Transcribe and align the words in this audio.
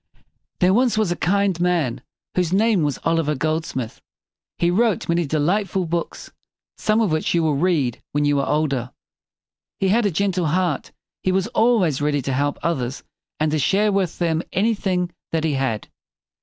There 0.61 0.73
was 0.73 0.97
once 0.97 1.11
a 1.11 1.15
kind 1.15 1.59
man 1.59 2.01
whose 2.33 2.51
name 2.51 2.81
was 2.81 2.97
Oliver 3.03 3.35
Gold 3.35 3.67
smith. 3.67 4.01
He 4.57 4.71
wrote 4.71 5.07
many 5.07 5.27
de 5.27 5.37
light 5.37 5.69
ful 5.69 5.85
books, 5.85 6.31
some 6.75 7.01
of 7.01 7.11
which 7.11 7.35
you 7.35 7.43
will 7.43 7.53
read 7.55 8.01
when 8.11 8.25
you 8.25 8.39
are 8.39 8.49
older. 8.49 8.91
He 9.79 9.89
had 9.89 10.07
a 10.07 10.09
gentle 10.09 10.47
heart. 10.47 10.91
He 11.21 11.31
was 11.31 11.45
always 11.49 12.01
ready 12.01 12.23
to 12.23 12.33
help 12.33 12.57
others 12.63 13.03
and 13.39 13.51
to 13.51 13.59
share 13.59 13.91
with 13.91 14.17
them 14.17 14.41
anything 14.51 15.11
that 15.31 15.43
he 15.43 15.53
had. 15.53 15.87